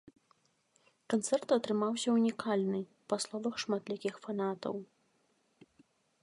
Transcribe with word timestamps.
Канцэрт 1.13 1.47
атрымаўся 1.57 2.09
унікальны, 2.21 2.79
па 3.13 3.21
словах 3.27 3.55
шматлікіх 3.65 4.13
фанатаў. 4.25 4.75